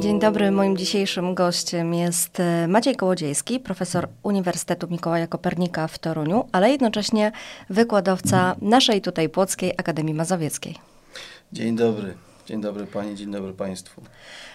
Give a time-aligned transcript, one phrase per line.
[0.00, 6.48] Dzień dobry, moim dzisiejszym gościem jest e, Maciej Kołodziejski, profesor Uniwersytetu Mikołaja Kopernika w Toruniu,
[6.52, 7.32] ale jednocześnie
[7.70, 10.74] wykładowca naszej tutaj Płockiej Akademii Mazowieckiej.
[11.52, 12.14] Dzień dobry.
[12.46, 14.02] Dzień dobry Pani, dzień dobry Państwu.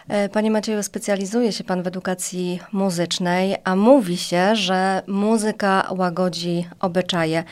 [0.08, 6.68] E, panie Macieju, specjalizuje się Pan w edukacji muzycznej, a mówi się, że muzyka łagodzi
[6.80, 7.44] obyczaje.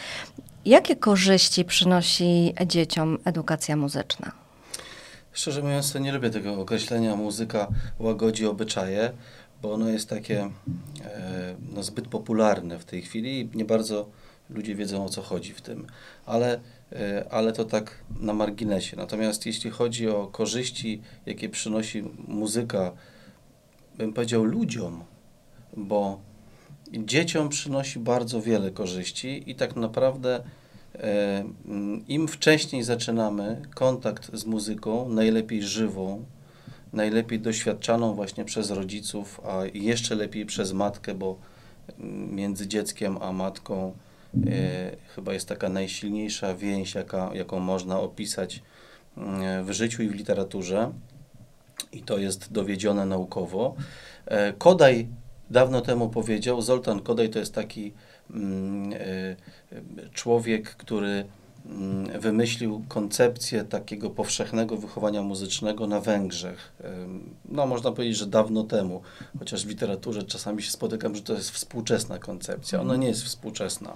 [0.65, 4.42] Jakie korzyści przynosi dzieciom edukacja muzyczna?
[5.33, 7.67] Szczerze mówiąc, to nie lubię tego określenia muzyka
[7.99, 9.11] łagodzi obyczaje,
[9.61, 10.49] bo ono jest takie
[11.01, 14.09] e, no, zbyt popularne w tej chwili i nie bardzo
[14.49, 15.87] ludzie wiedzą o co chodzi w tym.
[16.25, 16.59] Ale,
[16.91, 18.97] e, ale to tak na marginesie.
[18.97, 22.91] Natomiast jeśli chodzi o korzyści, jakie przynosi muzyka,
[23.97, 25.03] bym powiedział ludziom,
[25.77, 26.19] bo
[26.91, 30.43] dzieciom przynosi bardzo wiele korzyści i tak naprawdę
[32.07, 36.25] im wcześniej zaczynamy kontakt z muzyką, najlepiej żywą,
[36.93, 41.37] najlepiej doświadczaną właśnie przez rodziców, a jeszcze lepiej przez matkę, bo
[42.31, 43.93] między dzieckiem a matką
[44.47, 48.61] e, chyba jest taka najsilniejsza więź, jaka, jaką można opisać
[49.63, 50.91] w życiu i w literaturze.
[51.91, 53.75] I to jest dowiedzione naukowo.
[54.25, 55.07] E, Kodaj
[55.49, 58.12] dawno temu powiedział, Zoltan Kodaj to jest taki mm, e,
[60.13, 61.25] człowiek, który
[61.65, 66.71] mm, wymyślił koncepcję takiego powszechnego wychowania muzycznego na Węgrzech.
[66.83, 66.91] E,
[67.45, 69.01] no, można powiedzieć, że dawno temu,
[69.39, 72.81] chociaż w literaturze czasami się spotykam, że to jest współczesna koncepcja.
[72.81, 73.95] Ona nie jest współczesna.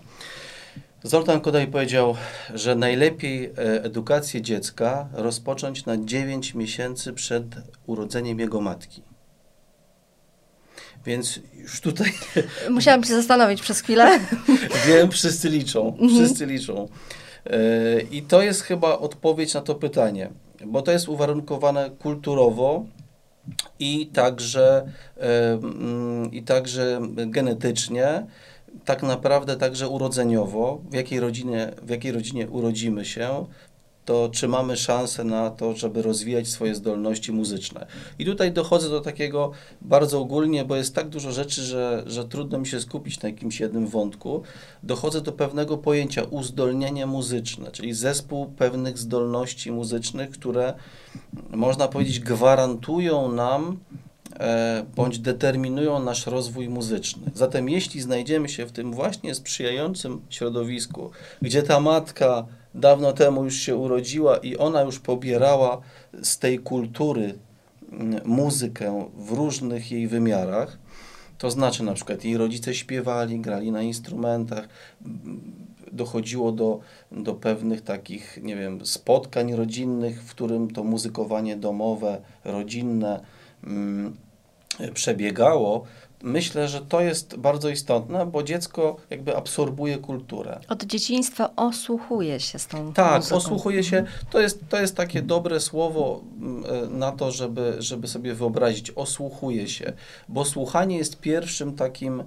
[1.04, 2.16] Zoltan Kodaj powiedział,
[2.54, 7.46] że najlepiej edukację dziecka rozpocząć na 9 miesięcy przed
[7.86, 9.07] urodzeniem jego matki.
[11.08, 12.12] Więc już tutaj.
[12.70, 14.20] Musiałam się zastanowić przez chwilę.
[14.88, 15.98] Wiem, wszyscy liczą.
[16.10, 16.88] Wszyscy liczą.
[18.12, 20.30] I to jest chyba odpowiedź na to pytanie,
[20.66, 22.86] bo to jest uwarunkowane kulturowo
[23.80, 24.92] i także,
[26.32, 28.26] i także genetycznie,
[28.86, 33.46] tak naprawdę także urodzeniowo, w jakiej rodzinie, w jakiej rodzinie urodzimy się,
[34.08, 37.88] to czy mamy szansę na to, żeby rozwijać swoje zdolności muzyczne.
[38.20, 39.52] I tutaj dochodzę do takiego
[39.82, 43.60] bardzo ogólnie, bo jest tak dużo rzeczy, że, że trudno mi się skupić na jakimś
[43.60, 44.44] jednym wątku.
[44.84, 50.74] Dochodzę do pewnego pojęcia uzdolnienie muzyczne, czyli zespół pewnych zdolności muzycznych, które
[51.50, 53.80] można powiedzieć gwarantują nam
[54.40, 57.32] e, bądź determinują nasz rozwój muzyczny.
[57.34, 62.46] Zatem jeśli znajdziemy się w tym właśnie sprzyjającym środowisku, gdzie ta matka
[62.78, 65.82] dawno temu już się urodziła i ona już pobierała
[66.24, 67.34] z tej kultury
[68.26, 70.78] muzykę w różnych jej wymiarach.
[71.38, 74.68] To znaczy na przykład jej rodzice śpiewali, grali na instrumentach,
[75.92, 76.80] dochodziło do,
[77.12, 83.20] do pewnych takich, nie wiem, spotkań rodzinnych, w którym to muzykowanie domowe, rodzinne
[83.64, 84.16] mm,
[84.94, 85.86] przebiegało,
[86.24, 90.60] myślę, że to jest bardzo istotne, bo dziecko jakby absorbuje kulturę.
[90.70, 93.36] Od dzieciństwa osłuchuje się z tą Tak, muzyką.
[93.36, 94.06] osłuchuje się.
[94.30, 96.22] To jest, to jest takie dobre słowo
[96.90, 98.92] na to, żeby, żeby sobie wyobrazić.
[98.92, 99.94] Osłuchuje się,
[100.30, 102.24] bo słuchanie jest pierwszym takim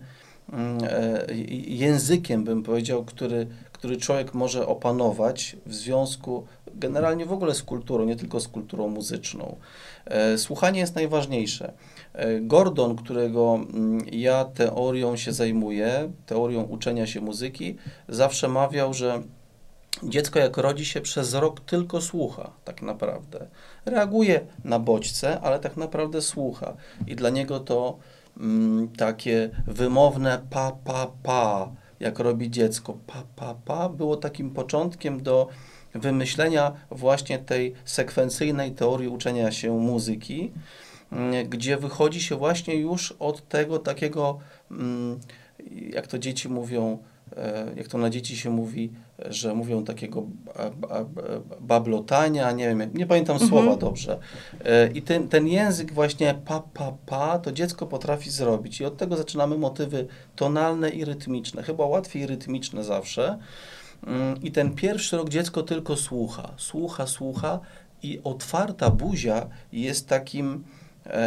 [0.82, 1.26] e,
[1.66, 8.04] językiem, bym powiedział, który, który człowiek może opanować w związku generalnie w ogóle z kulturą,
[8.04, 9.56] nie tylko z kulturą muzyczną.
[10.04, 11.72] E, słuchanie jest najważniejsze.
[12.12, 17.76] E, Gordon, którego mm, ja teorią się zajmuję, teorią uczenia się muzyki,
[18.08, 19.22] zawsze mawiał, że
[20.02, 23.46] dziecko jak rodzi się przez rok tylko słucha, tak naprawdę.
[23.84, 26.76] Reaguje na bodźce, ale tak naprawdę słucha.
[27.06, 27.98] I dla niego to
[28.36, 35.22] mm, takie wymowne pa, pa, pa, jak robi dziecko, pa, pa, pa, było takim początkiem
[35.22, 35.48] do
[35.94, 40.52] wymyślenia właśnie tej sekwencyjnej teorii uczenia się muzyki,
[41.48, 44.38] gdzie wychodzi się właśnie już od tego takiego,
[44.70, 45.20] mm,
[45.92, 46.98] jak to dzieci mówią,
[47.36, 48.92] e, jak to na dzieci się mówi,
[49.28, 50.26] że mówią takiego
[51.60, 53.50] bablotania, nie wiem, nie pamiętam mhm.
[53.50, 54.18] słowa dobrze.
[54.64, 58.80] E, I ten, ten język właśnie pa, pa, pa, to dziecko potrafi zrobić.
[58.80, 60.06] I od tego zaczynamy motywy
[60.36, 61.62] tonalne i rytmiczne.
[61.62, 63.38] Chyba łatwiej rytmiczne zawsze.
[64.06, 67.60] Mm, I ten pierwszy rok dziecko tylko słucha, słucha, słucha
[68.02, 70.64] i otwarta buzia jest takim,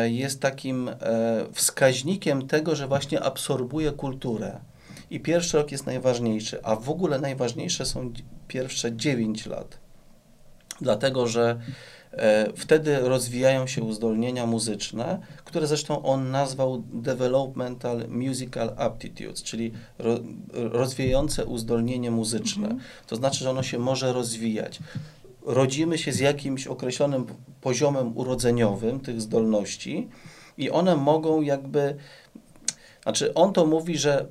[0.10, 0.96] jest takim e,
[1.52, 4.60] wskaźnikiem tego, że właśnie absorbuje kulturę.
[5.10, 8.14] I pierwszy rok jest najważniejszy, a w ogóle najważniejsze są
[8.48, 9.78] pierwsze 9 lat.
[10.82, 11.60] Dlatego, że
[12.18, 19.72] E, wtedy rozwijają się uzdolnienia muzyczne, które zresztą on nazwał Developmental Musical Aptitudes, czyli
[20.54, 22.68] rozwijające uzdolnienie muzyczne.
[22.68, 22.82] Mhm.
[23.08, 24.80] To znaczy, że ono się może rozwijać.
[25.46, 27.26] Rodzimy się z jakimś określonym
[27.62, 30.08] poziomem urodzeniowym tych zdolności
[30.58, 31.96] i one mogą jakby,
[33.04, 34.26] znaczy on to mówi, że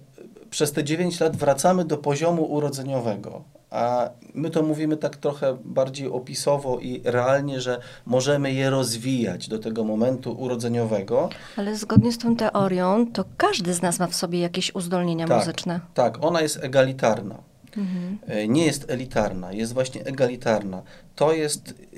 [0.50, 6.08] przez te 9 lat wracamy do poziomu urodzeniowego, a my to mówimy tak trochę bardziej
[6.08, 11.28] opisowo i realnie, że możemy je rozwijać do tego momentu urodzeniowego.
[11.56, 15.38] Ale zgodnie z tą teorią, to każdy z nas ma w sobie jakieś uzdolnienia tak,
[15.38, 15.80] muzyczne.
[15.94, 17.38] Tak, ona jest egalitarna.
[17.76, 18.18] Mhm.
[18.26, 20.82] E, nie jest elitarna, jest właśnie egalitarna.
[21.16, 21.96] To jest y,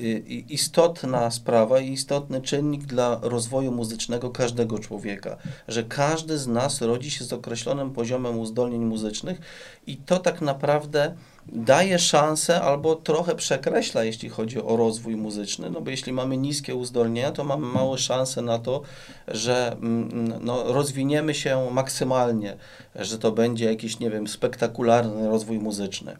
[0.48, 5.36] istotna sprawa i istotny czynnik dla rozwoju muzycznego każdego człowieka,
[5.68, 9.40] że każdy z nas rodzi się z określonym poziomem uzdolnień muzycznych
[9.86, 11.14] i to tak naprawdę
[11.48, 16.74] daje szansę albo trochę przekreśla, jeśli chodzi o rozwój muzyczny, no bo jeśli mamy niskie
[16.74, 18.82] uzdolnienia, to mamy małe szanse na to,
[19.28, 22.56] że mm, no, rozwiniemy się maksymalnie,
[22.94, 26.16] że to będzie jakiś, nie wiem, spektakularny rozwój muzyczny.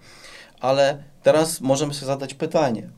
[0.65, 2.89] Ale teraz możemy sobie zadać pytanie,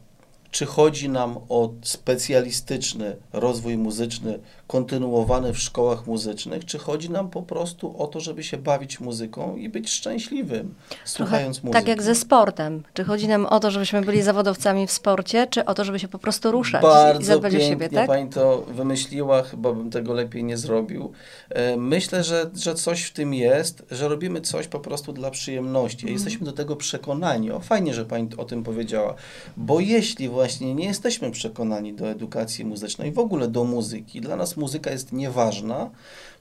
[0.51, 7.43] czy chodzi nam o specjalistyczny rozwój muzyczny kontynuowany w szkołach muzycznych, czy chodzi nam po
[7.43, 10.75] prostu o to, żeby się bawić muzyką i być szczęśliwym,
[11.05, 11.73] słuchając muzyki.
[11.73, 12.83] Tak jak ze sportem.
[12.95, 16.09] Czy chodzi nam o to, żebyśmy byli zawodowcami w sporcie, czy o to, żeby się
[16.09, 18.07] po prostu ruszać Bardzo i zadbać pięknie o siebie, tak?
[18.07, 21.13] pani to wymyśliła, chyba bym tego lepiej nie zrobił.
[21.49, 26.07] E, myślę, że, że coś w tym jest, że robimy coś po prostu dla przyjemności.
[26.07, 26.15] Mm.
[26.15, 27.51] Jesteśmy do tego przekonani.
[27.51, 29.15] O, fajnie, że pani o tym powiedziała.
[29.57, 34.56] Bo jeśli właśnie nie jesteśmy przekonani do edukacji muzycznej, w ogóle do muzyki, dla nas
[34.57, 35.91] muzyka jest nieważna,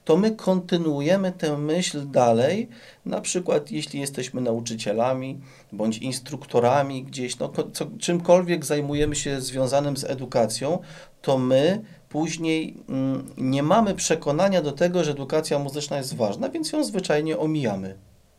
[0.04, 2.68] to my kontynuujemy tę myśl dalej,
[3.06, 5.40] na przykład jeśli jesteśmy nauczycielami
[5.72, 10.78] bądź instruktorami gdzieś, no, co, czymkolwiek zajmujemy się związanym z edukacją,
[11.22, 16.72] to my później mm, nie mamy przekonania do tego, że edukacja muzyczna jest ważna, więc
[16.72, 17.94] ją zwyczajnie omijamy.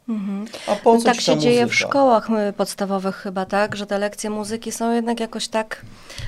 [0.10, 0.46] Mhm.
[0.68, 1.52] A po co tak się muzyka?
[1.52, 2.28] dzieje w szkołach
[2.58, 3.76] podstawowych chyba, tak?
[3.76, 5.86] Że te lekcje muzyki są jednak jakoś tak,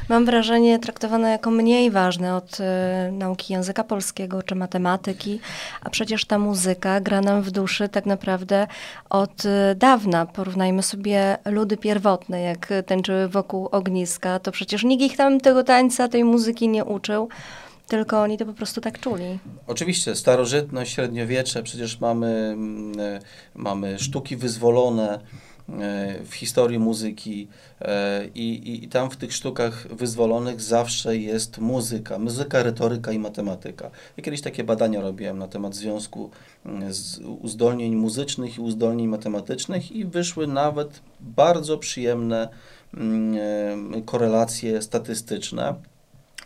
[0.10, 2.64] mam wrażenie, traktowane jako mniej ważne od y,
[3.12, 5.40] nauki języka polskiego czy matematyki,
[5.82, 8.68] a przecież ta muzyka gra nam w duszy tak naprawdę
[9.10, 10.26] od y, dawna.
[10.26, 16.08] Porównajmy sobie ludy pierwotne, jak tańczyły wokół ogniska, to przecież nikt ich tam tego tańca,
[16.08, 17.30] tej muzyki nie uczył
[17.90, 19.40] tylko oni to po prostu tak czuli.
[19.68, 23.20] Oczywiście, starożytność, średniowiecze, przecież mamy, mm, e,
[23.56, 25.20] mamy sztuki wyzwolone
[25.70, 27.48] e, w historii muzyki
[27.82, 33.20] e, i, i, i, tam w tych sztukach wyzwolonych zawsze jest muzyka, muzyka, retoryka i
[33.20, 33.92] matematyka.
[34.18, 36.30] Ja kiedyś takie badania robiłem na temat związku
[36.66, 36.92] mm,
[37.42, 42.50] uzdolnień muzycznych i uzdolnień matematycznych i wyszły nawet bardzo przyjemne
[42.94, 45.76] mm, korelacje statystyczne.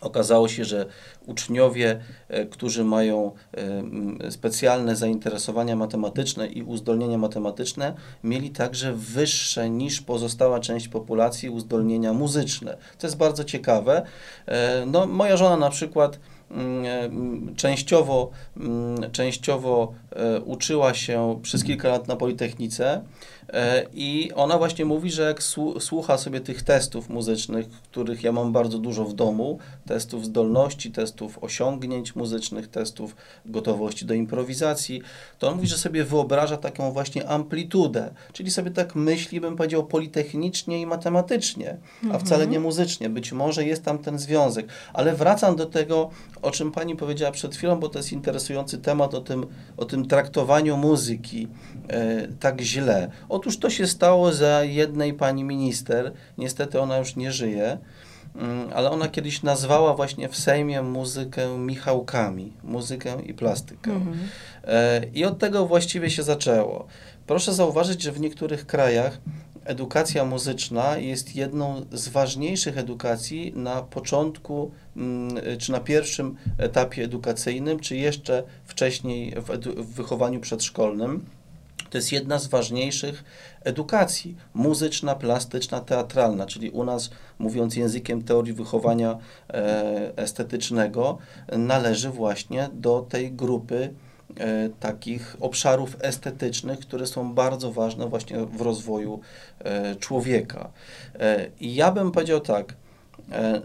[0.03, 0.85] Okazało się, że
[1.25, 3.31] uczniowie, e, którzy mają
[4.21, 12.13] e, specjalne zainteresowania matematyczne i uzdolnienia matematyczne, mieli także wyższe niż pozostała część populacji uzdolnienia
[12.13, 12.77] muzyczne.
[12.97, 14.05] To jest bardzo ciekawe.
[14.45, 16.19] E, no, moja żona na przykład
[16.51, 18.29] mm, częściowo,
[19.11, 19.93] częściowo
[20.45, 23.01] uczyła się przez kilka lat na Politechnice
[23.93, 25.43] I ona właśnie mówi, że jak
[25.79, 31.43] słucha sobie tych testów muzycznych, których ja mam bardzo dużo w domu, testów zdolności, testów
[31.43, 35.01] osiągnięć muzycznych, testów gotowości do improwizacji,
[35.39, 39.85] to on mówi, że sobie wyobraża taką właśnie amplitudę, czyli sobie tak myśli, bym powiedział,
[39.85, 41.77] politechnicznie i matematycznie,
[42.11, 43.09] a wcale nie muzycznie.
[43.09, 46.09] Być może jest tam ten związek, ale wracam do tego,
[46.41, 49.45] o czym pani powiedziała przed chwilą, bo to jest interesujący temat o tym,
[49.77, 51.47] o tym traktowaniu muzyki
[51.87, 53.11] e, tak źle.
[53.33, 57.77] Otóż to się stało za jednej pani minister, niestety ona już nie żyje,
[58.35, 63.91] mm, ale ona kiedyś nazwała właśnie w Sejmie muzykę Michałkami, muzykę i plastykę.
[63.91, 64.17] Mhm.
[64.63, 66.87] E, I od tego właściwie się zaczęło.
[67.27, 69.17] Proszę zauważyć, że w niektórych krajach
[69.65, 77.79] edukacja muzyczna jest jedną z ważniejszych edukacji na początku, mm, czy na pierwszym etapie edukacyjnym,
[77.79, 81.25] czy jeszcze wcześniej w, w wychowaniu przedszkolnym.
[81.93, 83.23] To jest jedna z ważniejszych
[83.63, 87.09] edukacji muzyczna, plastyczna, teatralna, czyli u nas,
[87.39, 89.17] mówiąc językiem teorii wychowania
[89.49, 91.17] e, estetycznego,
[91.57, 93.93] należy właśnie do tej grupy
[94.37, 99.19] e, takich obszarów estetycznych, które są bardzo ważne właśnie w rozwoju
[99.59, 100.71] e, człowieka.
[101.59, 102.82] I ja bym powiedział tak, E,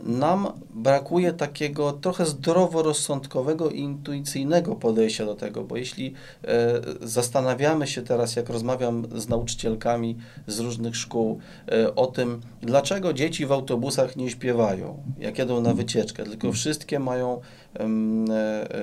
[0.03, 8.03] nam brakuje takiego trochę zdroworozsądkowego i intuicyjnego podejścia do tego, bo jeśli e, zastanawiamy się
[8.03, 11.39] teraz, jak rozmawiam z nauczycielkami z różnych szkół
[11.69, 16.99] e, o tym, dlaczego dzieci w autobusach nie śpiewają, jak jedą na wycieczkę, tylko wszystkie
[16.99, 17.41] mają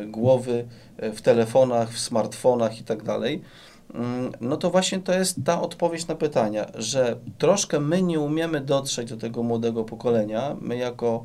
[0.08, 0.66] głowy
[0.98, 3.65] w telefonach, w smartfonach i tak dalej, mm,
[4.42, 9.10] no to właśnie to jest ta odpowiedź na pytania, że troszkę my nie umiemy dotrzeć
[9.10, 11.24] do tego młodego pokolenia, my jako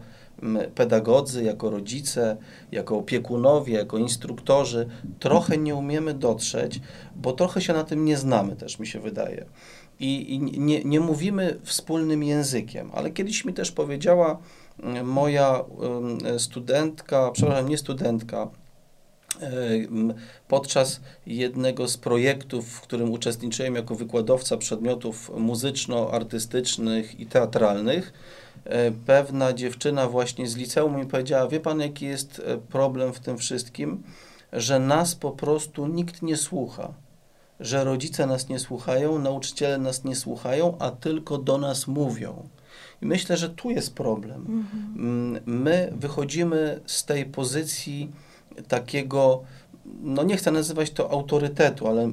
[0.74, 2.36] pedagodzy, jako rodzice,
[2.72, 4.88] jako opiekunowie, jako instruktorzy,
[5.18, 6.80] trochę nie umiemy dotrzeć,
[7.16, 9.46] bo trochę się na tym nie znamy też, mi się wydaje.
[10.00, 14.38] I, i nie, nie mówimy wspólnym językiem, ale kiedyś mi też powiedziała
[15.04, 15.64] moja
[16.38, 18.48] studentka, przepraszam, nie studentka,
[20.48, 28.12] podczas jednego z projektów, w którym uczestniczyłem jako wykładowca przedmiotów muzyczno-artystycznych i teatralnych,
[28.64, 33.20] e, pewna dziewczyna właśnie z liceum mi powiedziała, wie pan jaki jest e, problem w
[33.20, 34.02] tym wszystkim,
[34.52, 36.92] że nas po prostu nikt nie słucha,
[37.60, 42.48] że rodzice nas nie słuchają, nauczyciele nas nie słuchają, a tylko do nas mówią.
[43.02, 44.46] I myślę, że tu jest problem.
[44.48, 45.40] Mhm.
[45.46, 48.10] My wychodzimy z tej pozycji
[48.68, 49.42] takiego,
[50.02, 52.10] no nie chcę nazywać to autorytetu, ale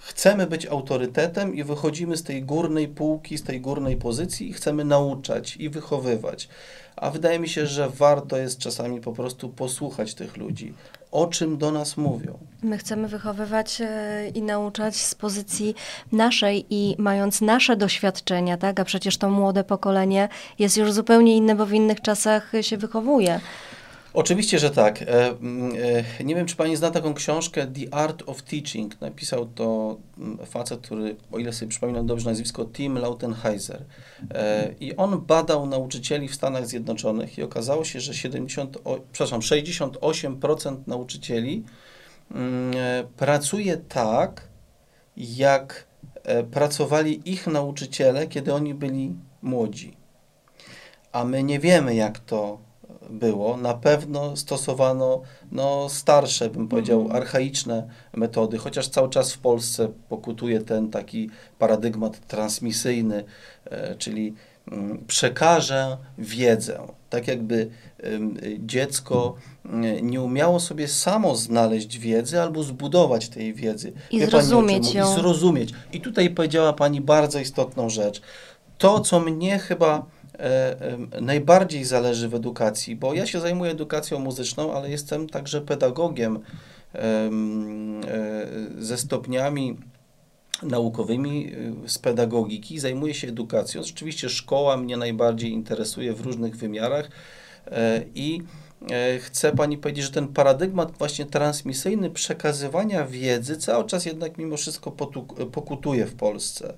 [0.00, 4.84] chcemy być autorytetem i wychodzimy z tej górnej półki, z tej górnej pozycji i chcemy
[4.84, 6.48] nauczać i wychowywać.
[6.96, 10.74] A wydaje mi się, że warto jest czasami po prostu posłuchać tych ludzi,
[11.10, 12.38] o czym do nas mówią.
[12.62, 15.74] My chcemy wychowywać e, i nauczać z pozycji
[16.12, 18.80] naszej i mając nasze doświadczenia, tak?
[18.80, 20.28] A przecież to młode pokolenie
[20.58, 23.40] jest już zupełnie inne, bo w innych czasach się wychowuje.
[24.14, 25.02] Oczywiście, że tak.
[25.02, 25.72] E, mm,
[26.18, 29.00] e, nie wiem, czy pani zna taką książkę The Art of Teaching.
[29.00, 33.84] Napisał to mm, facet, który, o ile sobie przypominam dobrze nazwisko, Tim Lautenheiser.
[34.34, 38.78] E, I on badał nauczycieli w Stanach Zjednoczonych i okazało się, że 70,
[39.12, 41.64] przepraszam, 68% nauczycieli
[42.30, 42.74] mm,
[43.16, 44.50] pracuje tak,
[45.16, 45.90] jak
[46.50, 49.96] pracowali ich nauczyciele, kiedy oni byli młodzi.
[51.12, 52.58] A my nie wiemy, jak to
[53.10, 57.22] było, na pewno stosowano no, starsze, bym powiedział, mhm.
[57.22, 63.24] archaiczne metody, chociaż cały czas w Polsce pokutuje ten taki paradygmat transmisyjny,
[63.64, 64.34] e, czyli
[64.72, 66.80] mm, przekażę wiedzę.
[67.10, 67.70] Tak jakby
[68.58, 73.92] dziecko mm, nie umiało sobie samo znaleźć wiedzy albo zbudować tej wiedzy.
[74.10, 75.12] I Wie zrozumieć ją.
[75.12, 75.72] I zrozumieć.
[75.92, 78.22] I tutaj powiedziała Pani bardzo istotną rzecz.
[78.78, 80.06] To, co mnie chyba
[81.20, 86.38] najbardziej zależy w edukacji, bo ja się zajmuję edukacją muzyczną, ale jestem także pedagogiem
[86.94, 87.30] e,
[88.78, 89.76] ze stopniami
[90.62, 91.52] naukowymi
[91.84, 93.82] e, z pedagogiki, zajmuję się edukacją.
[93.82, 97.10] Rzeczywiście szkoła mnie najbardziej interesuje w różnych wymiarach
[98.14, 98.42] i
[99.20, 104.90] chcę Pani powiedzieć, że ten paradygmat właśnie transmisyjny przekazywania wiedzy cały czas jednak mimo wszystko
[105.52, 106.74] pokutuje w Polsce.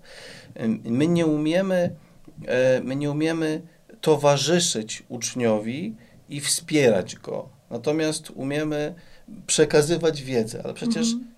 [0.84, 2.11] My nie umiemy E,
[2.82, 3.62] my nie umiemy
[4.00, 5.96] towarzyszyć uczniowi
[6.28, 7.48] i wspierać go.
[7.70, 8.94] Natomiast umiemy
[9.46, 11.32] przekazywać wiedzę, ale przecież mhm.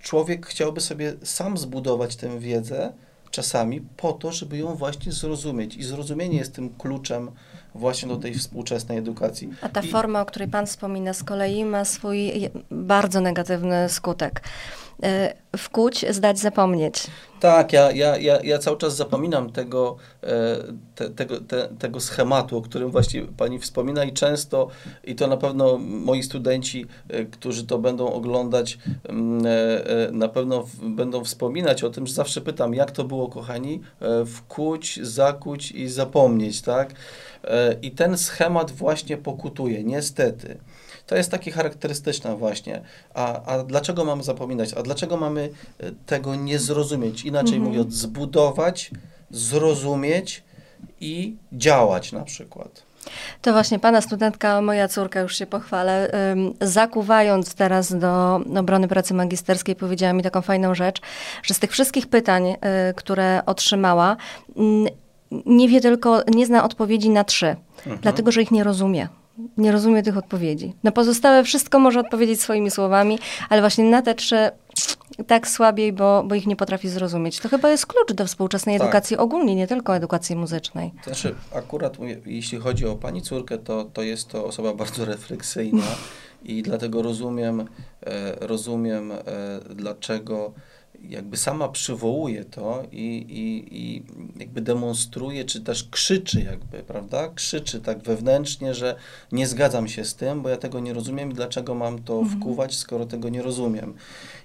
[0.00, 2.92] człowiek chciałby sobie sam zbudować tę wiedzę
[3.34, 5.76] czasami po to, żeby ją właśnie zrozumieć.
[5.76, 7.30] I zrozumienie jest tym kluczem
[7.74, 9.50] właśnie do tej współczesnej edukacji.
[9.60, 9.88] A ta I...
[9.88, 12.32] forma, o której Pan wspomina, z kolei ma swój
[12.70, 14.42] bardzo negatywny skutek.
[15.02, 17.06] E, wkuć, zdać, zapomnieć.
[17.40, 20.56] Tak, ja, ja, ja, ja cały czas zapominam tego, e,
[20.94, 24.68] te, tego, te, tego schematu, o którym właśnie Pani wspomina i często,
[25.04, 29.42] i to na pewno moi studenci, e, którzy to będą oglądać, mm,
[30.18, 33.80] na pewno będą wspominać o tym, że zawsze pytam, jak to było, kochani,
[34.26, 36.94] wkuć, zakuć i zapomnieć, tak?
[37.82, 40.58] I ten schemat właśnie pokutuje, niestety.
[41.06, 42.82] To jest takie charakterystyczne właśnie.
[43.14, 44.74] A, a dlaczego mamy zapominać?
[44.74, 47.24] A dlaczego mamy e, tego nie zrozumieć?
[47.24, 47.72] Inaczej mhm.
[47.72, 48.90] mówiąc, zbudować,
[49.30, 50.44] zrozumieć
[51.00, 52.82] i działać na przykład.
[53.42, 56.10] To właśnie pana studentka, moja córka, już się pochwalę,
[56.60, 61.00] zakuwając teraz do obrony pracy magisterskiej, powiedziała mi taką fajną rzecz,
[61.42, 62.56] że z tych wszystkich pytań, y,
[62.96, 64.16] które otrzymała,
[65.46, 67.98] nie wie tylko, nie zna odpowiedzi na trzy, mhm.
[68.02, 69.08] dlatego że ich nie rozumie
[69.56, 70.74] nie rozumie tych odpowiedzi.
[70.82, 74.50] Na pozostałe wszystko może odpowiedzieć swoimi słowami, ale właśnie na te trzy
[75.26, 77.40] tak słabiej, bo, bo ich nie potrafi zrozumieć.
[77.40, 78.86] To chyba jest klucz do współczesnej tak.
[78.86, 80.92] edukacji ogólnie, nie tylko edukacji muzycznej.
[81.04, 85.86] Znaczy, akurat jeśli chodzi o pani córkę, to, to jest to osoba bardzo refleksyjna
[86.44, 87.66] i dlatego rozumiem, e,
[88.40, 89.16] rozumiem e,
[89.74, 90.52] dlaczego
[91.08, 94.02] jakby sama przywołuje to i, i, i
[94.36, 97.28] jakby demonstruje, czy też krzyczy jakby, prawda?
[97.28, 98.96] Krzyczy tak wewnętrznie, że
[99.32, 102.40] nie zgadzam się z tym, bo ja tego nie rozumiem i dlaczego mam to mhm.
[102.40, 103.94] wkuwać, skoro tego nie rozumiem.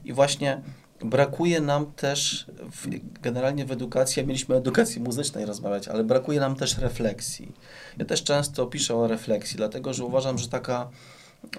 [0.05, 0.61] I właśnie
[1.01, 2.87] brakuje nam też, w,
[3.21, 7.51] generalnie w edukacji, mieliśmy o edukacji muzycznej rozmawiać, ale brakuje nam też refleksji.
[7.97, 10.89] Ja też często piszę o refleksji, dlatego że uważam, że taka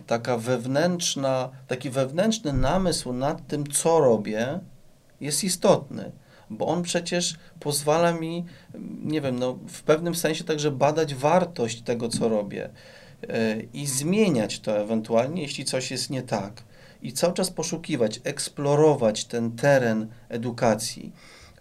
[0.06, 4.60] taka wewnętrzna, taki wewnętrzny namysł nad tym, co robię,
[5.20, 6.12] jest istotny,
[6.50, 8.44] bo on przecież pozwala mi,
[9.02, 12.70] nie wiem, no, w pewnym sensie także badać wartość tego, co robię
[13.28, 16.62] e, i zmieniać to ewentualnie, jeśli coś jest nie tak.
[17.02, 21.12] I cały czas poszukiwać, eksplorować ten teren edukacji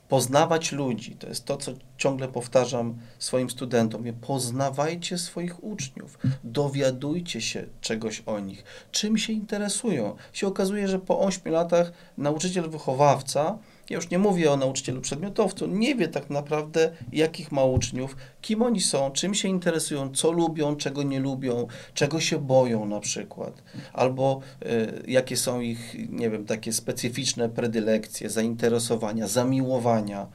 [0.09, 1.15] poznawać ludzi.
[1.15, 4.03] To jest to, co ciągle powtarzam swoim studentom.
[4.21, 10.15] Poznawajcie swoich uczniów, dowiadujcie się czegoś o nich, czym się interesują.
[10.33, 13.57] Się okazuje, że po 8 latach nauczyciel wychowawca
[13.89, 18.61] ja już nie mówię o nauczycielu przedmiotowcu, nie wie tak naprawdę, jakich ma uczniów, kim
[18.61, 23.63] oni są, czym się interesują, co lubią, czego nie lubią, czego się boją na przykład,
[23.93, 30.27] albo y, jakie są ich, nie wiem, takie specyficzne predylekcje, zainteresowania, zamiłowania.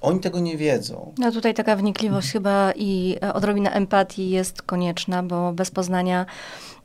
[0.00, 1.14] Oni tego nie wiedzą.
[1.18, 6.26] No tutaj taka wnikliwość chyba i odrobina empatii jest konieczna, bo bez poznania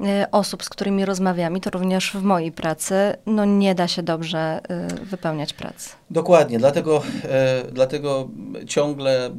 [0.01, 2.95] e, osób, z którymi rozmawiamy, to również w mojej pracy,
[3.25, 5.89] no nie da się dobrze e, wypełniać pracy.
[6.09, 8.29] Dokładnie, dlatego, e, dlatego
[8.67, 9.29] ciągle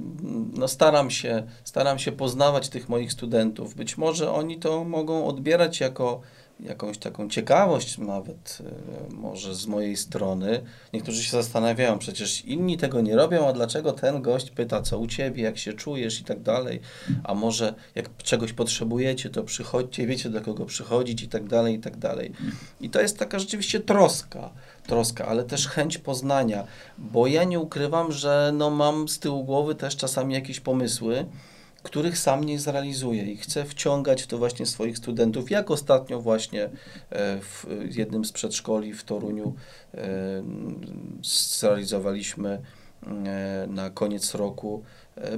[0.52, 3.74] no staram, się, staram się poznawać tych moich studentów.
[3.74, 6.20] Być może oni to mogą odbierać jako
[6.60, 8.58] jakąś taką ciekawość nawet
[9.10, 10.62] e, może z mojej strony.
[10.92, 15.06] Niektórzy się zastanawiają, przecież inni tego nie robią, a dlaczego ten gość pyta, co u
[15.06, 16.80] ciebie, jak się czujesz i tak dalej,
[17.24, 21.78] a może jak czegoś potrzebujecie, to przychodźcie, wiecie do kogo przychodzić i tak dalej, i
[21.78, 22.32] tak dalej.
[22.80, 24.50] I to jest taka rzeczywiście troska,
[24.86, 26.64] troska, ale też chęć poznania,
[26.98, 31.26] bo ja nie ukrywam, że no mam z tyłu głowy też czasami jakieś pomysły,
[31.86, 36.64] których sam nie zrealizuje i chcę wciągać w to właśnie swoich studentów, jak ostatnio właśnie
[36.64, 36.70] e,
[37.40, 39.54] w jednym z przedszkoli w Toruniu
[39.94, 39.98] e,
[41.58, 42.50] zrealizowaliśmy
[43.06, 44.82] e, na koniec roku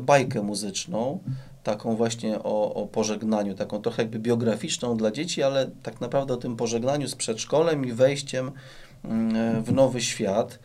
[0.01, 1.21] bajkę muzyczną,
[1.65, 6.37] taką właśnie o, o pożegnaniu, taką trochę jakby biograficzną dla dzieci, ale tak naprawdę o
[6.37, 8.53] tym pożegnaniu z przedszkolem i wejściem
[9.05, 10.59] mm, w nowy świat.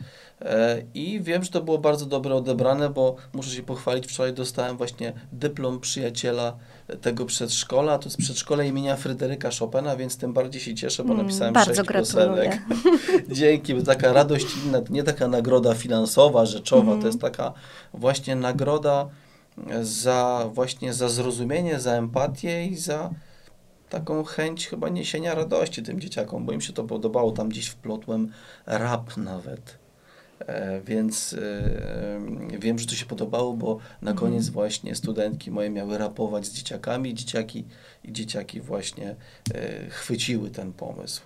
[0.44, 4.78] E, I wiem, że to było bardzo dobre odebrane, bo muszę się pochwalić, wczoraj dostałem
[4.78, 6.58] właśnie dyplom przyjaciela
[7.02, 11.26] tego przedszkola, to jest przedszkole imienia Fryderyka Chopina, więc tym bardziej się cieszę, bo mm,
[11.26, 12.62] napisałem mm, sześć piosenek.
[13.32, 17.02] Dzięki, bo taka radość inna, nie taka nagroda finansowa, rzeczowa, mm.
[17.02, 17.54] to jest taka
[17.94, 19.10] właśnie nagroda
[19.82, 23.10] za właśnie za zrozumienie, za empatię i za
[23.90, 28.32] taką chęć chyba niesienia radości tym dzieciakom, bo im się to podobało, tam gdzieś wplotłem
[28.66, 29.83] rap nawet
[30.86, 34.18] więc e, wiem, że to się podobało, bo na mhm.
[34.18, 37.66] koniec właśnie studentki moje miały rapować z dzieciakami, dzieciaki
[38.04, 39.16] i dzieciaki właśnie
[39.54, 41.22] e, chwyciły ten pomysł.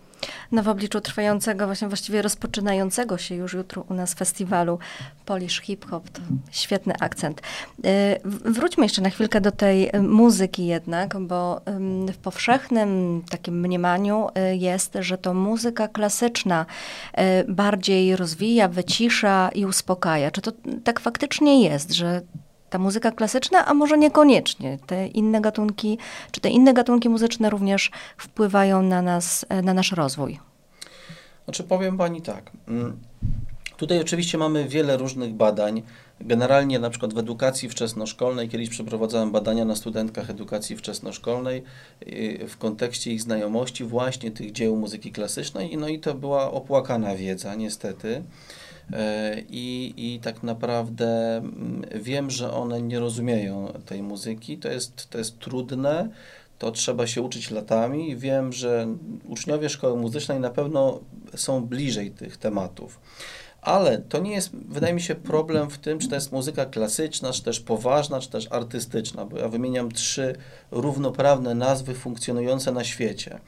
[0.51, 4.80] No w obliczu trwającego, właśnie właściwie rozpoczynającego się już jutro u nas festiwalu
[5.25, 7.41] Polish Hip Hop, to świetny akcent.
[8.25, 11.62] Wróćmy jeszcze na chwilkę do tej muzyki jednak, bo
[12.13, 16.65] w powszechnym takim mniemaniu jest, że to muzyka klasyczna
[17.47, 20.32] bardziej rozwija, wycisza i uspokaja.
[20.32, 20.51] Czy to
[20.84, 22.21] tak faktycznie jest, że
[22.69, 24.77] ta muzyka klasyczna, a może niekoniecznie.
[24.88, 25.97] Te inne gatunki,
[26.32, 30.39] czy te inne gatunki muzyczne również wpływają na nas, na nasz rozwój?
[31.45, 32.51] Znaczy powiem Pani tak.
[32.67, 32.99] Mm,
[33.77, 35.84] tutaj oczywiście mamy wiele różnych badań.
[36.21, 41.63] Generalnie na przykład w edukacji wczesnoszkolnej, kiedyś przeprowadzałem badania na studentkach edukacji wczesnoszkolnej
[42.47, 47.56] w kontekście ich znajomości właśnie tych dzieł muzyki klasycznej, no i to była opłakana wiedza
[47.56, 48.23] niestety.
[48.93, 54.58] E, I, I tak naprawdę mm, wiem, że one nie rozumieją tej muzyki.
[54.58, 56.10] To jest, to jest trudne,
[56.60, 58.15] to trzeba się uczyć latami.
[58.15, 58.88] Wiem, że
[59.28, 61.00] uczniowie szkoły muzycznej na pewno
[61.36, 63.00] są bliżej tych tematów.
[63.62, 67.34] Ale to nie jest, wydaje mi się, problem w tym, czy to jest muzyka klasyczna,
[67.34, 70.36] czy też poważna, czy też artystyczna, bo ja wymieniam trzy
[70.71, 73.39] równoprawne nazwy funkcjonujące na świecie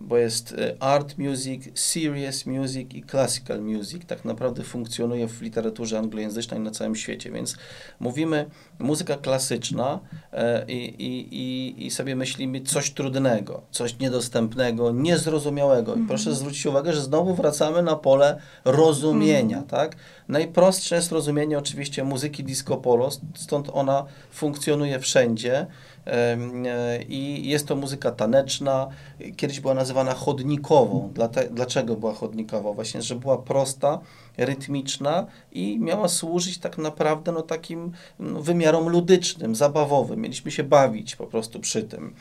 [0.00, 4.06] bo jest y, art music, serious music i classical music.
[4.06, 7.56] Tak naprawdę funkcjonuje w literaturze anglojęzycznej na całym świecie, więc
[8.00, 8.46] mówimy
[8.78, 10.00] muzyka klasyczna
[10.32, 10.96] e, i,
[11.34, 15.92] i, i sobie myślimy coś trudnego, coś niedostępnego, niezrozumiałego.
[15.92, 16.08] I mhm.
[16.08, 19.68] proszę zwrócić uwagę, że znowu wracamy na pole rozumienia, mm.
[19.68, 19.96] tak?
[20.28, 25.66] Najprostsze jest rozumienie oczywiście muzyki disco polo, stąd ona funkcjonuje wszędzie.
[26.06, 28.88] E, I jest to muzyka taneczna.
[29.36, 31.12] Kiedyś była nazywana chodnikową.
[31.50, 32.72] Dlaczego była chodnikowa?
[32.72, 34.00] Właśnie, że była prosta,
[34.36, 40.20] rytmiczna i miała służyć tak naprawdę no, takim no, wymiarom ludycznym, zabawowym.
[40.20, 42.14] Mieliśmy się bawić po prostu przy tym.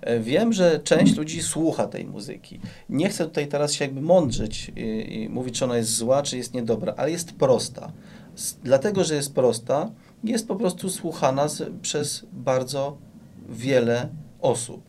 [0.00, 2.60] E, wiem, że część ludzi słucha tej muzyki.
[2.88, 6.36] Nie chcę tutaj teraz się jakby mądrzyć i, i mówić, czy ona jest zła, czy
[6.36, 7.92] jest niedobra, ale jest prosta.
[8.64, 9.90] Dlatego, że jest prosta,
[10.24, 12.96] jest po prostu słuchana z, przez bardzo
[13.48, 14.08] wiele
[14.40, 14.88] osób.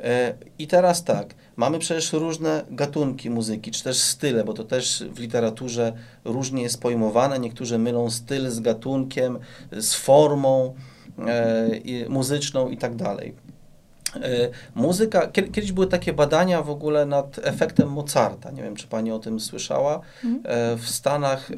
[0.00, 5.04] E, I teraz tak, mamy przecież różne gatunki muzyki, czy też style, bo to też
[5.14, 5.92] w literaturze
[6.24, 7.38] różnie jest pojmowane.
[7.38, 9.38] Niektórzy mylą styl z gatunkiem,
[9.72, 10.74] z formą
[11.18, 13.34] e, muzyczną i tak dalej.
[14.14, 14.20] E,
[14.74, 18.50] muzyka, kiedyś były takie badania w ogóle nad efektem Mozarta.
[18.50, 20.00] Nie wiem, czy pani o tym słyszała.
[20.24, 20.78] Mhm.
[20.78, 21.50] W Stanach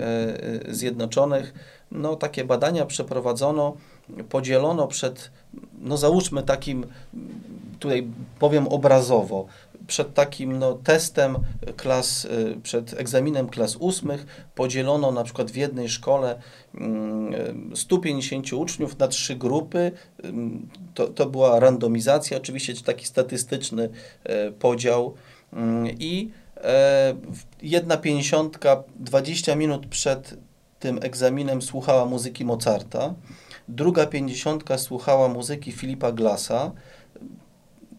[0.68, 1.54] Zjednoczonych
[1.92, 3.76] no, takie badania przeprowadzono,
[4.28, 5.30] podzielono przed,
[5.80, 6.86] no załóżmy takim,
[7.78, 8.06] tutaj
[8.38, 9.46] powiem obrazowo,
[9.86, 11.36] przed takim no, testem
[11.76, 16.38] klas, y, przed egzaminem klas ósmych podzielono na przykład w jednej szkole
[17.74, 19.92] 150 mm, uczniów na trzy grupy.
[20.24, 23.88] Mm, to, to była randomizacja, oczywiście taki statystyczny
[24.24, 25.14] e, podział
[25.52, 27.14] mm, i e,
[27.62, 30.34] jedna pięćdziesiątka 20 minut przed
[30.80, 33.14] tym egzaminem słuchała muzyki Mozarta,
[33.68, 36.72] druga pięćdziesiątka słuchała muzyki Filipa Glassa.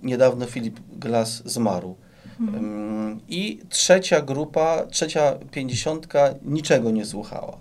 [0.03, 1.95] Niedawno Filip Glass zmarł.
[2.39, 3.19] Mhm.
[3.29, 7.57] I trzecia grupa, trzecia pięćdziesiątka niczego nie słuchała.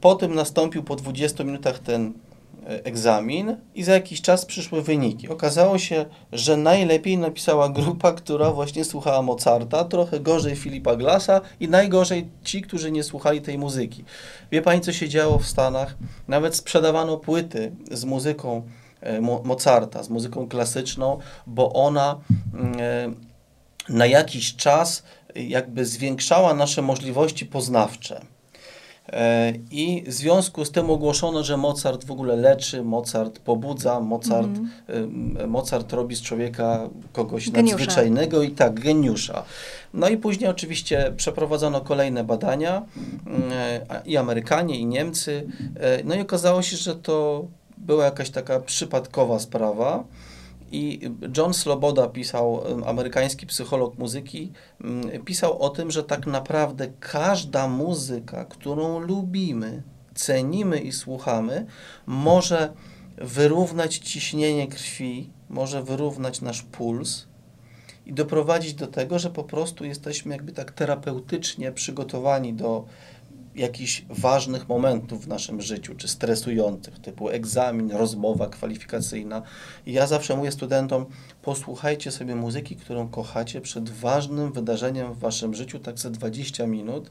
[0.00, 2.12] Potem nastąpił po 20 minutach ten
[2.66, 5.28] egzamin i za jakiś czas przyszły wyniki.
[5.28, 11.68] Okazało się, że najlepiej napisała grupa, która właśnie słuchała Mozarta, trochę gorzej Filipa Glassa i
[11.68, 14.04] najgorzej ci, którzy nie słuchali tej muzyki.
[14.52, 15.96] Wie pani, co się działo w Stanach?
[16.28, 18.62] Nawet sprzedawano płyty z muzyką
[19.00, 22.20] e, Mozarta, z muzyką klasyczną, bo ona
[22.54, 23.30] mm, e,
[23.88, 25.02] na jakiś czas
[25.34, 28.20] jakby zwiększała nasze możliwości poznawcze.
[29.12, 34.50] E, I w związku z tym ogłoszono, że Mozart w ogóle leczy, Mozart pobudza, Mozart,
[34.88, 35.50] mm.
[35.50, 37.76] Mozart robi z człowieka kogoś geniusza.
[37.76, 39.44] nadzwyczajnego i tak, geniusza.
[39.94, 42.82] No i później oczywiście przeprowadzono kolejne badania
[43.26, 43.42] mm,
[44.06, 45.46] i Amerykanie, i Niemcy.
[46.04, 47.44] No i okazało się, że to
[47.78, 50.04] była jakaś taka przypadkowa sprawa.
[50.72, 54.52] I John Sloboda pisał, amerykański psycholog muzyki,
[55.24, 59.82] pisał o tym, że tak naprawdę każda muzyka, którą lubimy,
[60.14, 61.66] cenimy i słuchamy,
[62.06, 62.72] może
[63.16, 67.26] wyrównać ciśnienie krwi, może wyrównać nasz puls
[68.06, 72.84] i doprowadzić do tego, że po prostu jesteśmy jakby tak terapeutycznie przygotowani do
[73.54, 79.42] jakichś ważnych momentów w naszym życiu, czy stresujących, typu egzamin, rozmowa kwalifikacyjna.
[79.86, 81.06] I ja zawsze mówię studentom,
[81.42, 87.10] posłuchajcie sobie muzyki, którą kochacie przed ważnym wydarzeniem w waszym życiu, tak za 20 minut,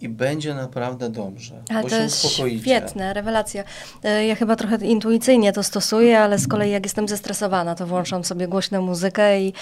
[0.00, 1.54] i będzie naprawdę dobrze.
[1.68, 2.26] Ale to jest
[2.60, 3.64] świetne, rewelacja.
[4.04, 8.24] E, ja chyba trochę intuicyjnie to stosuję, ale z kolei jak jestem zestresowana, to włączam
[8.24, 9.52] sobie głośną muzykę i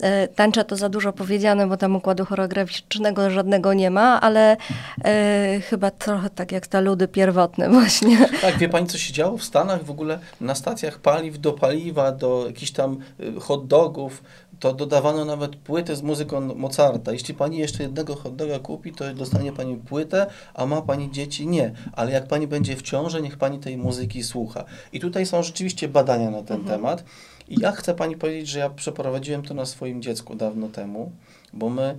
[0.00, 4.56] e, tańczę to za dużo powiedziane, bo tam układu choreograficznego żadnego nie ma, ale
[5.04, 8.28] e, chyba trochę tak jak ta ludy pierwotne właśnie.
[8.40, 12.12] Tak, wie pani co się działo w Stanach w ogóle na stacjach paliw do paliwa,
[12.12, 14.22] do jakichś tam y, hot dogów,
[14.62, 17.12] to dodawano nawet płytę z muzyką Mozarta.
[17.12, 21.46] Jeśli pani jeszcze jednego hot doga kupi, to dostanie pani płytę, a ma pani dzieci?
[21.46, 21.72] Nie.
[21.92, 24.64] Ale jak pani będzie w ciąży, niech pani tej muzyki słucha.
[24.92, 26.76] I tutaj są rzeczywiście badania na ten mhm.
[26.76, 27.04] temat.
[27.48, 31.12] I ja chcę pani powiedzieć, że ja przeprowadziłem to na swoim dziecku dawno temu,
[31.52, 31.98] bo my.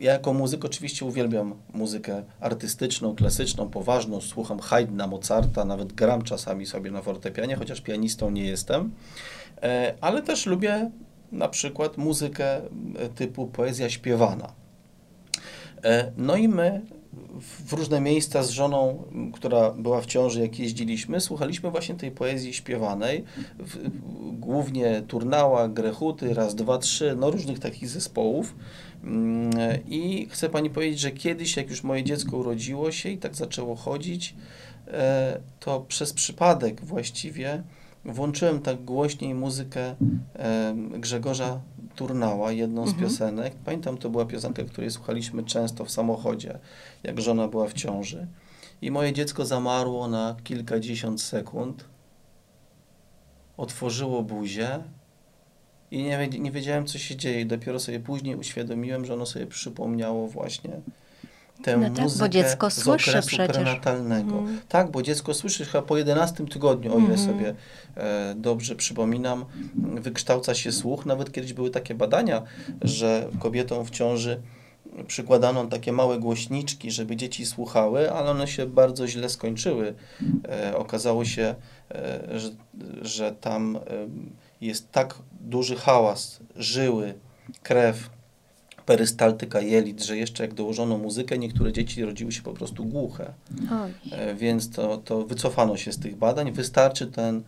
[0.00, 4.20] ja jako muzyk oczywiście uwielbiam muzykę artystyczną, klasyczną, poważną.
[4.20, 8.90] Słucham Haydna, Mozarta, nawet gram czasami sobie na fortepianie, chociaż pianistą nie jestem.
[9.62, 10.90] E, ale też lubię
[11.32, 12.60] na przykład muzykę e,
[13.14, 14.52] typu poezja śpiewana.
[15.84, 16.80] E, no i my
[17.40, 22.54] w różne miejsca z żoną, która była w ciąży, jak jeździliśmy, słuchaliśmy właśnie tej poezji
[22.54, 23.24] śpiewanej,
[23.58, 23.88] w,
[24.40, 28.54] głównie Turnała, Grechuty, Raz, Dwa, Trzy, no różnych takich zespołów.
[29.04, 29.50] Mm,
[29.88, 33.76] I chcę Pani powiedzieć, że kiedyś, jak już moje dziecko urodziło się i tak zaczęło
[33.76, 34.34] chodzić,
[35.60, 37.62] to przez przypadek właściwie
[38.04, 39.94] włączyłem tak głośniej muzykę
[40.98, 41.60] Grzegorza
[41.96, 43.08] Turnała, jedną z mhm.
[43.08, 43.54] piosenek.
[43.64, 46.58] Pamiętam, to była piosenka, której słuchaliśmy często w samochodzie,
[47.02, 48.26] jak żona była w ciąży.
[48.82, 51.84] I moje dziecko zamarło na kilkadziesiąt sekund,
[53.56, 54.78] otworzyło buzię
[55.90, 57.46] i nie, nie wiedziałem, co się dzieje.
[57.46, 60.80] Dopiero sobie później uświadomiłem, że ono sobie przypomniało właśnie
[61.62, 63.56] tę no tak, muzykę bo dziecko z okresu przecież.
[63.56, 64.38] prenatalnego.
[64.38, 64.60] Mm.
[64.68, 67.18] Tak, bo dziecko słyszy chyba po 11 tygodniu, o ile mm.
[67.18, 67.54] sobie
[67.96, 69.44] e, dobrze przypominam,
[69.74, 71.06] wykształca się słuch.
[71.06, 72.42] Nawet kiedyś były takie badania,
[72.82, 74.42] że kobietom w ciąży
[75.06, 79.94] przykładano takie małe głośniczki, żeby dzieci słuchały, ale one się bardzo źle skończyły.
[80.48, 81.54] E, okazało się,
[81.90, 82.50] e, że,
[83.02, 83.80] że tam e,
[84.60, 87.14] jest tak duży hałas, żyły,
[87.62, 88.10] krew,
[88.86, 93.32] perystaltyka jelit, że jeszcze jak dołożono muzykę, niektóre dzieci rodziły się po prostu głuche.
[93.72, 93.90] Oj.
[94.12, 96.52] E, więc to, to wycofano się z tych badań.
[96.52, 97.42] Wystarczy ten,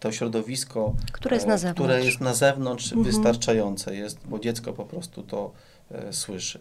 [0.00, 3.04] to środowisko, które jest na e, zewnątrz, które jest na zewnątrz Mhm.
[3.04, 5.52] wystarczające jest, bo dziecko po prostu to
[6.10, 6.60] słyszy.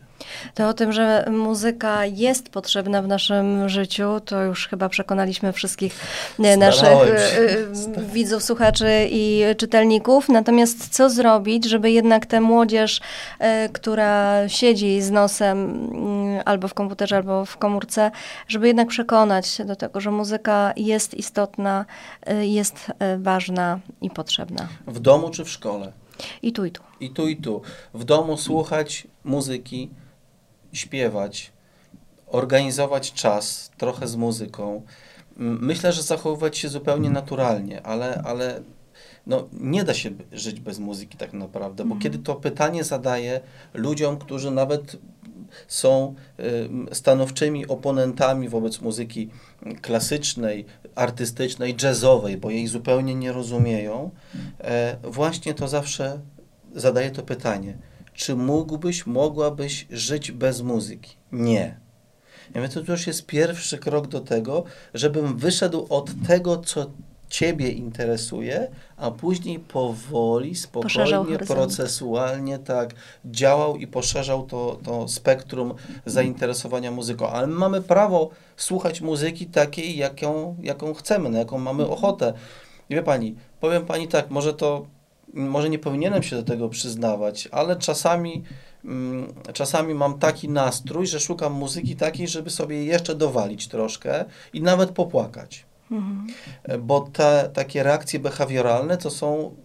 [0.56, 6.00] To o tym, że muzyka jest potrzebna w naszym życiu, to już chyba przekonaliśmy wszystkich
[6.40, 7.38] e, naszych Starałem e, się.
[7.98, 10.30] e, widzów, słuchaczy i czytelników.
[10.30, 13.02] Natomiast co zrobić, żeby jednak tę młodzież,
[13.40, 15.58] e, która siedzi z nosem
[15.94, 18.12] mm, albo w komputerze, albo w komórce,
[18.48, 21.86] żeby jednak przekonać się do tego, że muzyka jest istotna,
[22.26, 24.68] e, jest e, ważna i potrzebna.
[24.88, 25.92] W domu czy w szkole?
[26.42, 26.82] I tu, i tu.
[27.00, 27.62] I tu, i tu.
[27.94, 29.90] W domu słuchać muzyki,
[30.74, 31.52] śpiewać,
[32.28, 34.82] organizować czas trochę z muzyką.
[35.38, 38.62] Myślę, że zachowywać się zupełnie naturalnie, ale, ale
[39.28, 43.42] no, nie da się żyć bez muzyki tak naprawdę, bo kiedy to pytanie zadaję
[43.74, 44.98] ludziom, którzy nawet
[45.68, 46.16] są
[46.92, 49.30] y, stanowczymi oponentami wobec muzyki
[49.82, 54.12] klasycznej, artystycznej, jazzowej, bo jej zupełnie nie rozumieją,
[54.60, 56.20] e, właśnie to zawsze
[56.76, 57.78] zadaję to pytanie.
[58.14, 61.16] Czy mógłbyś, mogłabyś żyć bez muzyki?
[61.32, 61.80] Nie.
[62.56, 66.92] Ja mówię, to już jest pierwszy krok do tego, żebym wyszedł od tego, co
[67.32, 68.68] Ciebie interesuje,
[68.98, 72.94] a później powoli, spokojnie, procesualnie tak
[73.26, 75.74] działał i poszerzał to, to spektrum
[76.06, 77.28] zainteresowania muzyką.
[77.28, 82.34] Ale my mamy prawo słuchać muzyki takiej, jaką, jaką chcemy, na jaką mamy ochotę.
[82.90, 84.86] I wie Pani, powiem Pani tak, może to,
[85.34, 88.44] może nie powinienem się do tego przyznawać, ale czasami,
[88.86, 94.62] mm, czasami mam taki nastrój, że szukam muzyki takiej, żeby sobie jeszcze dowalić troszkę i
[94.62, 95.71] nawet popłakać.
[95.92, 96.28] Mhm.
[96.80, 99.56] Bo te takie reakcje behawioralne to są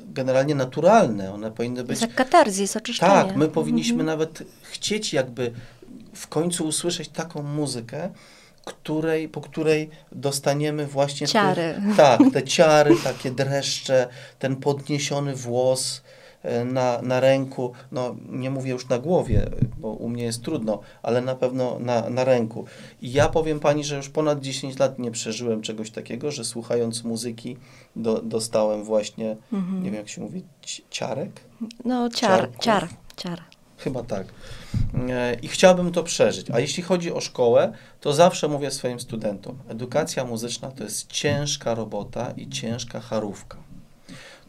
[0.00, 1.34] generalnie naturalne.
[1.34, 1.90] One powinny być.
[1.90, 3.12] jest jak katarzis, oczyszczenie.
[3.12, 4.06] Tak, my powinniśmy Mhm.
[4.06, 5.52] nawet chcieć jakby
[6.14, 8.08] w końcu usłyszeć taką muzykę,
[8.64, 11.74] której, po której dostaniemy właśnie Ciary.
[11.86, 16.02] Tych, tak, te ciary, takie dreszcze, ten podniesiony włos
[16.64, 19.46] na, na ręku, no nie mówię już na głowie,
[19.78, 22.64] bo u mnie jest trudno, ale na pewno na, na ręku.
[23.02, 27.04] I ja powiem Pani, że już ponad 10 lat nie przeżyłem czegoś takiego, że słuchając
[27.04, 27.56] muzyki
[27.96, 29.78] do, dostałem właśnie, Mhm.
[29.82, 31.40] nie wiem jak się mówi, ci- ciarek?
[31.84, 32.64] No, ciar, Ciarków.
[32.64, 33.40] ciar, ciar.
[33.78, 34.26] Chyba tak.
[35.08, 36.50] E, I chciałbym to przeżyć.
[36.50, 41.74] A jeśli chodzi o szkołę, to zawsze mówię swoim studentom: edukacja muzyczna to jest ciężka
[41.74, 43.58] robota i ciężka charówka.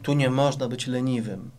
[0.02, 1.50] Tu nie można być leniwym.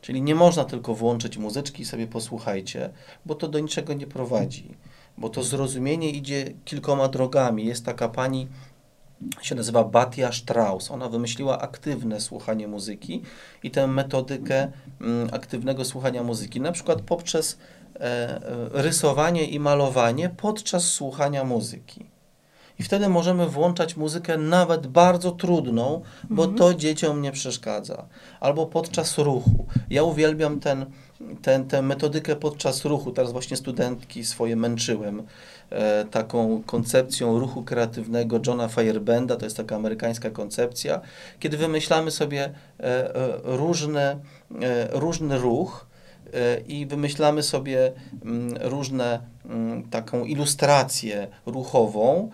[0.00, 2.90] Czyli nie można tylko włączyć muzyczki i sobie posłuchajcie,
[3.26, 4.74] bo to do niczego nie prowadzi.
[5.18, 7.66] Bo to zrozumienie idzie kilkoma drogami.
[7.66, 8.48] Jest taka pani,
[9.42, 10.90] się nazywa Batia Strauss.
[10.90, 13.22] Ona wymyśliła aktywne słuchanie muzyki
[13.62, 17.58] i tę metodykę mm, aktywnego słuchania muzyki, na przykład poprzez
[17.94, 18.40] e, e,
[18.72, 22.15] rysowanie i malowanie podczas słuchania muzyki.
[22.78, 28.06] I wtedy możemy włączać muzykę nawet bardzo trudną, bo to dzieciom nie przeszkadza.
[28.40, 29.66] Albo podczas ruchu.
[29.90, 30.86] Ja uwielbiam ten,
[31.42, 33.12] ten, tę metodykę podczas ruchu.
[33.12, 35.22] Teraz właśnie studentki swoje męczyłem
[35.70, 39.36] e, taką koncepcją ruchu kreatywnego Johna Firebenda.
[39.36, 41.00] To jest taka amerykańska koncepcja,
[41.40, 42.44] kiedy wymyślamy sobie
[42.80, 44.16] e, e, różne,
[44.62, 45.86] e, różny ruch,
[46.34, 47.92] e, i wymyślamy sobie
[48.24, 52.30] mm, różne mm, taką ilustrację ruchową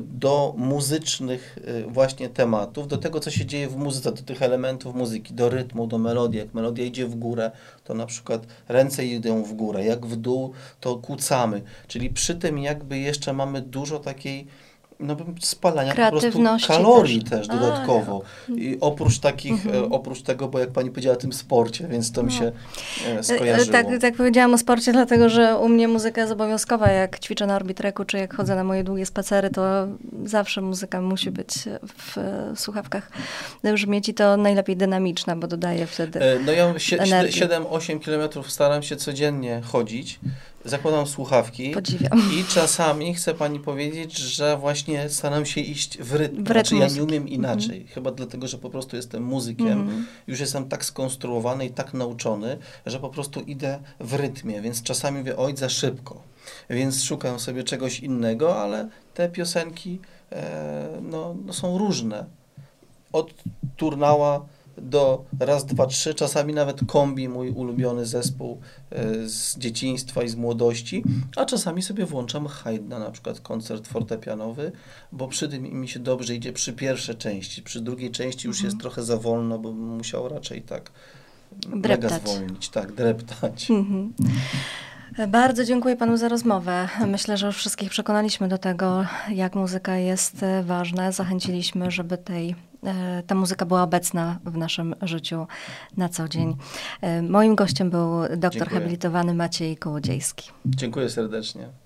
[0.00, 4.94] do muzycznych e, właśnie tematów, do tego, co się dzieje w muzyce, do tych elementów
[4.94, 6.38] muzyki, do rytmu, do melodii.
[6.38, 7.50] Jak melodia idzie w górę,
[7.84, 11.62] to na przykład ręce idą w górę, jak w dół, to kucamy.
[11.88, 14.46] Czyli przy tym jakby jeszcze mamy dużo takiej
[15.00, 17.30] no, spalania po prostu kalorii też.
[17.30, 18.22] też, A, dodatkowo.
[18.56, 19.84] I oprócz takich, Mhm.
[19.84, 22.38] e, oprócz tego, bo jak pani powiedziała o tym sporcie, więc to mi No.
[22.38, 22.52] się
[23.08, 23.72] e, E, skojarzyło.
[23.72, 26.88] Tak, tak powiedziałam o sporcie, dlatego że u mnie muzyka jest obowiązkowa.
[26.90, 29.62] Jak ćwiczę na orbitreku, czy jak chodzę na moje długie spacery, to
[30.24, 31.48] zawsze muzyka musi być
[31.98, 33.10] w e, słuchawkach
[33.64, 36.20] brzmieć i to najlepiej dynamiczna, bo dodaje wtedy.
[36.46, 37.40] No ja sie- energii.
[37.42, 40.20] 7-8 kilometrów staram się codziennie chodzić.
[40.66, 42.18] Zakładam słuchawki Podziwiam.
[42.34, 46.44] i czasami chcę pani powiedzieć, że właśnie staram się iść w rytm.
[46.44, 47.86] W rytm znaczy ja nie umiem inaczej.
[47.86, 49.80] Chyba dlatego, że po prostu jestem muzykiem.
[49.80, 50.06] Mhm.
[50.26, 55.18] Już jestem tak skonstruowany i tak nauczony, że po prostu idę w rytmie, więc czasami
[55.18, 56.22] mówię, oj, za szybko.
[56.70, 60.00] Więc szukam sobie czegoś innego, ale te piosenki
[60.32, 62.24] e, no, no są różne.
[63.12, 63.34] Od
[63.76, 64.46] turnała
[64.82, 68.60] do raz, dwa, trzy, czasami nawet kombi, mój ulubiony zespół
[68.90, 71.04] e, z dzieciństwa i z młodości,
[71.36, 74.72] a czasami sobie włączam Haydna, na przykład koncert fortepianowy,
[75.12, 78.66] bo przy tym mi się dobrze idzie przy pierwszej części, przy drugiej części już Mhm.
[78.70, 80.90] jest trochę za wolno, bo bym musiał raczej tak
[81.68, 82.22] mega Dreptać.
[82.22, 83.70] zwolnić, tak, dreptać.
[83.70, 84.12] Mhm.
[85.28, 86.88] Bardzo dziękuję panu za rozmowę.
[87.06, 91.12] Myślę, że już wszystkich przekonaliśmy do tego, jak muzyka jest ważna.
[91.12, 92.54] Zachęciliśmy, żeby tej E,
[93.26, 95.46] ta muzyka była obecna w naszym życiu
[95.96, 96.56] na co dzień.
[97.00, 98.80] E, moim gościem był doktor Dziękuję.
[98.80, 100.50] habilitowany Maciej Kołodziejski.
[100.66, 101.85] Dziękuję serdecznie.